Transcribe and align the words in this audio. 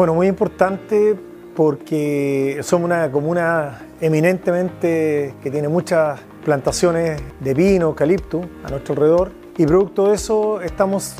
Bueno, 0.00 0.14
muy 0.14 0.28
importante 0.28 1.14
porque 1.54 2.60
somos 2.62 2.86
una 2.86 3.12
comuna 3.12 3.82
eminentemente 4.00 5.34
que 5.42 5.50
tiene 5.50 5.68
muchas 5.68 6.18
plantaciones 6.42 7.20
de 7.38 7.54
pino, 7.54 7.88
eucalipto 7.88 8.40
a 8.64 8.70
nuestro 8.70 8.94
alrededor 8.94 9.30
y 9.58 9.66
producto 9.66 10.08
de 10.08 10.14
eso 10.14 10.62
estamos 10.62 11.16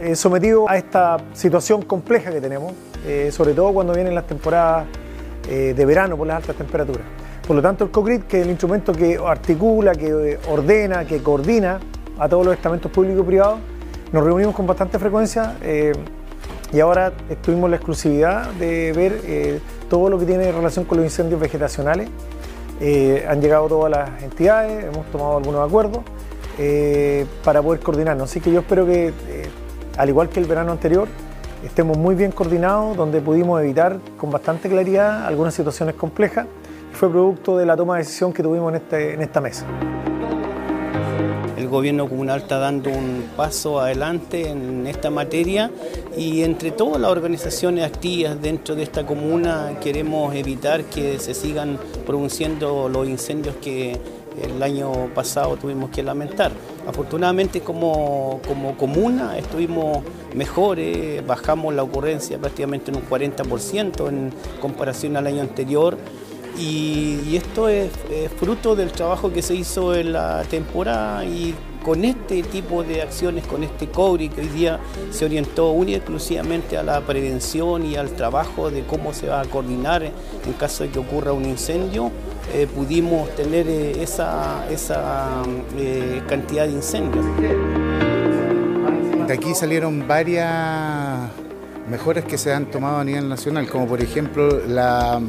eh, 0.00 0.16
sometidos 0.16 0.68
a 0.68 0.76
esta 0.76 1.18
situación 1.34 1.82
compleja 1.82 2.32
que 2.32 2.40
tenemos, 2.40 2.72
eh, 3.06 3.30
sobre 3.30 3.54
todo 3.54 3.72
cuando 3.72 3.92
vienen 3.94 4.12
las 4.12 4.26
temporadas 4.26 4.86
eh, 5.48 5.72
de 5.76 5.86
verano 5.86 6.16
por 6.16 6.26
las 6.26 6.38
altas 6.38 6.56
temperaturas. 6.56 7.04
Por 7.46 7.54
lo 7.54 7.62
tanto, 7.62 7.84
el 7.84 7.92
COCRIT, 7.92 8.26
que 8.26 8.40
es 8.40 8.44
el 8.44 8.50
instrumento 8.50 8.92
que 8.92 9.20
articula, 9.24 9.94
que 9.94 10.36
ordena, 10.48 11.04
que 11.04 11.22
coordina 11.22 11.78
a 12.18 12.28
todos 12.28 12.44
los 12.44 12.56
estamentos 12.56 12.90
públicos 12.90 13.22
y 13.22 13.24
privados, 13.24 13.60
nos 14.10 14.24
reunimos 14.24 14.56
con 14.56 14.66
bastante 14.66 14.98
frecuencia 14.98 15.56
y 16.72 16.80
ahora 16.80 17.12
tuvimos 17.42 17.70
la 17.70 17.76
exclusividad 17.76 18.50
de 18.54 18.92
ver 18.92 19.60
todo 19.88 20.08
lo 20.10 20.18
que 20.18 20.26
tiene 20.26 20.50
relación 20.52 20.84
con 20.84 20.98
los 20.98 21.06
incendios 21.06 21.40
vegetacionales. 21.40 22.08
han 23.28 23.40
llegado 23.40 23.68
todas 23.68 23.90
las 23.90 24.22
entidades, 24.22 24.84
hemos 24.84 25.06
tomado 25.10 25.36
algunos 25.36 25.66
acuerdos 25.66 26.02
para 27.44 27.62
poder 27.62 27.80
coordinarnos. 27.80 28.30
Así 28.30 28.40
que 28.40 28.52
yo 28.52 28.60
espero 28.60 28.86
que, 28.86 29.12
al 29.96 30.08
igual 30.08 30.28
que 30.28 30.40
el 30.40 30.46
verano 30.46 30.72
anterior, 30.72 31.08
estemos 31.64 31.96
muy 31.96 32.14
bien 32.14 32.32
coordinados, 32.32 32.96
donde 32.96 33.20
pudimos 33.20 33.60
evitar 33.60 33.98
con 34.16 34.30
bastante 34.30 34.68
claridad 34.68 35.26
algunas 35.26 35.54
situaciones 35.54 35.94
complejas. 35.94 36.46
Fue 36.92 37.10
producto 37.10 37.58
de 37.58 37.66
la 37.66 37.76
toma 37.76 37.94
de 37.94 38.02
decisión 38.02 38.32
que 38.32 38.42
tuvimos 38.42 38.70
en, 38.70 38.76
este, 38.76 39.14
en 39.14 39.22
esta 39.22 39.40
mesa. 39.40 39.66
El 41.56 41.68
gobierno 41.68 42.06
comunal 42.06 42.40
está 42.40 42.58
dando 42.58 42.90
un 42.90 43.30
paso 43.34 43.80
adelante 43.80 44.50
en 44.50 44.86
esta 44.86 45.08
materia 45.08 45.70
y 46.14 46.42
entre 46.42 46.70
todas 46.70 47.00
las 47.00 47.10
organizaciones 47.10 47.82
activas 47.82 48.40
dentro 48.42 48.74
de 48.74 48.82
esta 48.82 49.06
comuna 49.06 49.72
queremos 49.82 50.34
evitar 50.34 50.84
que 50.84 51.18
se 51.18 51.32
sigan 51.32 51.78
produciendo 52.04 52.90
los 52.90 53.08
incendios 53.08 53.56
que 53.56 53.98
el 54.42 54.62
año 54.62 54.92
pasado 55.14 55.56
tuvimos 55.56 55.88
que 55.88 56.02
lamentar. 56.02 56.52
Afortunadamente 56.86 57.60
como, 57.60 58.40
como 58.46 58.76
comuna 58.76 59.38
estuvimos 59.38 60.04
mejores, 60.34 61.26
bajamos 61.26 61.74
la 61.74 61.82
ocurrencia 61.82 62.38
prácticamente 62.38 62.90
en 62.90 62.98
un 62.98 63.08
40% 63.08 64.08
en 64.10 64.30
comparación 64.60 65.16
al 65.16 65.26
año 65.26 65.40
anterior 65.40 65.96
y, 66.58 67.36
esto 67.36 67.68
es, 67.68 67.90
fruto 68.38 68.76
del 68.76 68.92
trabajo 68.92 69.32
que 69.32 69.42
se 69.42 69.54
hizo 69.54 69.94
en 69.94 70.12
la 70.12 70.42
temporada 70.44 71.24
y 71.24 71.54
con 71.86 72.04
este 72.04 72.42
tipo 72.42 72.82
de 72.82 73.00
acciones, 73.00 73.46
con 73.46 73.62
este 73.62 73.86
COBRI 73.86 74.28
que 74.30 74.40
hoy 74.40 74.48
día 74.48 74.80
se 75.12 75.24
orientó 75.24 75.70
únicamente 75.70 75.92
y 75.92 75.94
exclusivamente 75.94 76.76
a 76.76 76.82
la 76.82 77.00
prevención 77.00 77.86
y 77.86 77.94
al 77.94 78.10
trabajo 78.10 78.72
de 78.72 78.82
cómo 78.82 79.14
se 79.14 79.28
va 79.28 79.40
a 79.40 79.44
coordinar 79.44 80.02
en 80.02 80.52
caso 80.58 80.82
de 80.82 80.90
que 80.90 80.98
ocurra 80.98 81.32
un 81.32 81.44
incendio, 81.44 82.10
eh, 82.52 82.66
pudimos 82.66 83.30
tener 83.36 83.68
eh, 83.68 84.02
esa, 84.02 84.66
esa 84.68 85.42
eh, 85.78 86.22
cantidad 86.28 86.66
de 86.66 86.72
incendios. 86.72 87.24
De 89.28 89.32
aquí 89.32 89.54
salieron 89.54 90.08
varias 90.08 91.30
mejoras 91.88 92.24
que 92.24 92.36
se 92.36 92.52
han 92.52 92.66
tomado 92.66 92.98
a 92.98 93.04
nivel 93.04 93.28
nacional, 93.28 93.68
como 93.68 93.86
por 93.86 94.00
ejemplo 94.00 94.60
la 94.66 95.20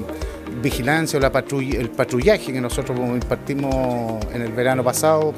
vigilancia 0.61 1.17
o 1.17 1.21
la 1.21 1.27
el 1.27 1.89
patrullaje 1.89 2.51
que 2.51 2.61
nosotros 2.61 2.97
impartimos 2.97 4.25
en 4.33 4.41
el 4.41 4.51
verano 4.51 4.83
pasado 4.83 5.33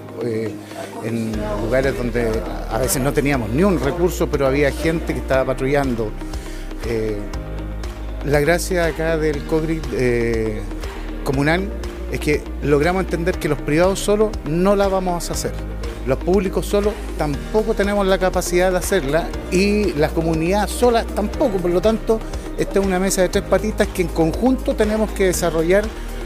en 1.03 1.31
lugares 1.63 1.97
donde 1.97 2.31
a 2.69 2.77
veces 2.77 3.01
no 3.01 3.13
teníamos 3.13 3.49
ni 3.49 3.63
un 3.63 3.79
recurso, 3.79 4.27
pero 4.27 4.47
había 4.47 4.71
gente 4.71 5.13
que 5.13 5.19
estaba 5.19 5.45
patrullando. 5.45 6.11
la 8.25 8.39
gracia 8.39 8.85
acá 8.85 9.17
del 9.17 9.43
COGRI 9.45 9.81
comunal 11.23 11.69
es 12.11 12.19
que 12.19 12.41
logramos 12.63 13.03
entender 13.03 13.37
que 13.37 13.47
los 13.47 13.61
privados 13.61 13.99
solo 13.99 14.31
no 14.45 14.75
la 14.75 14.87
vamos 14.87 15.29
a 15.29 15.33
hacer. 15.33 15.53
Los 16.07 16.17
públicos 16.17 16.65
solo 16.65 16.91
tampoco 17.17 17.75
tenemos 17.75 18.07
la 18.07 18.17
capacidad 18.17 18.71
de 18.71 18.77
hacerla 18.77 19.27
y 19.51 19.93
las 19.93 20.11
comunidades 20.11 20.71
solas 20.71 21.05
tampoco. 21.07 21.57
Por 21.57 21.69
lo 21.69 21.81
tanto, 21.81 22.19
esta 22.59 22.79
es 22.79 22.85
una 22.85 22.99
mesa 22.99 23.21
de 23.21 23.29
tres 23.29 23.45
patitas 23.45 23.87
que 23.87 24.01
en 24.01 24.09
conjunto 24.09 24.75
tenemos 24.75 25.09
que 25.11 25.25
desarrollar 25.25 25.85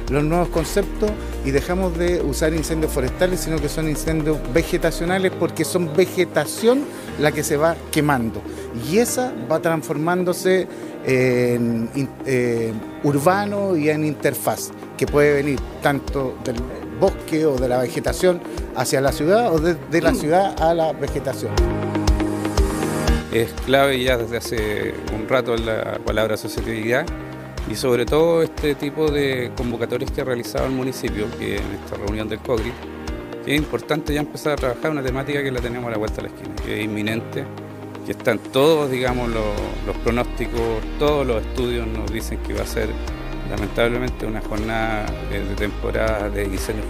los 0.10 0.24
nuevos 0.24 0.50
conceptos 0.50 1.12
y 1.46 1.52
dejamos 1.52 1.98
de 1.98 2.22
usar 2.22 2.54
incendios 2.54 2.92
forestales, 2.92 3.40
sino 3.40 3.58
que 3.58 3.70
son 3.70 3.90
incendios 3.90 4.38
vegetacionales 4.54 5.32
porque 5.40 5.64
son 5.64 5.94
vegetación 5.96 6.84
la 7.20 7.32
que 7.32 7.44
se 7.44 7.58
va 7.58 7.76
quemando. 7.92 8.42
Y 8.90 8.98
esa 8.98 9.34
va 9.50 9.60
transformándose 9.60 10.68
en 11.06 11.90
eh, 12.26 12.74
urbano 13.04 13.76
y 13.78 13.90
en 13.90 14.06
interfaz, 14.06 14.72
que 14.98 15.06
puede 15.06 15.34
venir 15.36 15.60
tanto 15.82 16.36
del 16.44 16.56
bosque 17.00 17.46
o 17.46 17.56
de 17.56 17.68
la 17.68 17.80
vegetación 17.80 18.42
hacia 18.76 19.02
la 19.02 19.12
ciudad 19.12 19.54
o 19.54 19.60
de, 19.60 20.02
la 20.02 20.14
ciudad 20.14 20.62
a 20.62 20.74
la 20.74 20.94
vegetación. 20.94 21.52
Es 23.34 23.52
clave 23.66 24.04
ya 24.04 24.16
desde 24.16 24.38
hace 24.38 24.94
un 25.12 25.28
rato 25.28 25.58
la 25.58 25.98
palabra 26.06 26.36
asociatividad 26.36 27.04
y 27.68 27.74
sobre 27.74 28.06
todo 28.06 28.44
este 28.44 28.76
tipo 28.76 29.10
de 29.10 29.52
convocatorias 29.58 30.12
que 30.12 30.22
ha 30.22 30.24
realizado 30.24 30.68
el 30.68 30.74
municipio, 30.74 31.26
que 31.40 31.58
en 31.58 31.64
esta 31.84 31.98
reunión 31.98 32.30
del 32.30 32.38
COGRI, 32.40 32.72
es 33.48 33.58
importante 33.58 34.14
ya 34.14 34.20
empezar 34.20 34.54
a 34.54 34.56
trabajar 34.58 34.92
una 34.92 35.02
temática 35.02 35.42
que 35.42 35.52
la 35.52 35.62
tenemos 35.62 35.88
a 35.88 35.92
la 35.92 35.98
vuelta 35.98 36.18
de 36.18 36.30
la 36.30 36.36
esquina, 36.36 36.56
que 36.64 36.78
es 36.78 36.86
inminente, 36.86 37.44
que 38.06 38.12
están 38.12 38.38
todos, 38.38 38.92
digamos, 38.92 39.30
los, 39.30 39.98
pronósticos, 40.04 40.62
todos 41.00 41.26
los 41.26 41.44
estudios 41.44 41.88
nos 41.88 42.14
dicen 42.14 42.38
que 42.40 42.54
va 42.54 42.62
a 42.62 42.68
ser 42.68 42.90
lamentablemente 43.50 44.28
una 44.28 44.42
jornada 44.42 45.08
de, 45.32 45.56
temporada 45.56 46.30
de 46.30 46.44
incendios 46.44 46.86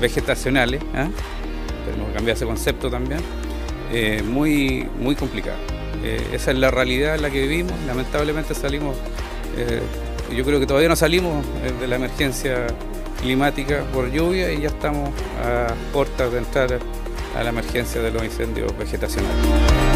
vegetacionales, 0.00 0.82
¿eh? 0.82 1.08
tenemos 1.84 2.08
que 2.08 2.14
cambiar 2.14 2.36
ese 2.36 2.46
concepto 2.46 2.90
también, 2.90 3.20
eh, 3.92 4.24
muy, 4.24 4.88
muy 4.98 5.14
complicado. 5.14 5.73
Eh, 6.04 6.22
esa 6.34 6.50
es 6.50 6.58
la 6.58 6.70
realidad 6.70 7.14
en 7.14 7.22
la 7.22 7.30
que 7.30 7.40
vivimos, 7.40 7.72
lamentablemente 7.86 8.54
salimos, 8.54 8.94
eh, 9.56 9.80
yo 10.36 10.44
creo 10.44 10.60
que 10.60 10.66
todavía 10.66 10.88
no 10.90 10.96
salimos 10.96 11.44
de 11.80 11.86
la 11.86 11.96
emergencia 11.96 12.66
climática 13.22 13.84
por 13.92 14.10
lluvia 14.10 14.52
y 14.52 14.60
ya 14.60 14.68
estamos 14.68 15.08
a 15.42 15.72
puertas 15.94 16.30
de 16.30 16.38
entrar 16.38 16.78
a 17.34 17.42
la 17.42 17.48
emergencia 17.48 18.02
de 18.02 18.10
los 18.10 18.22
incendios 18.22 18.76
vegetacionales. 18.76 19.93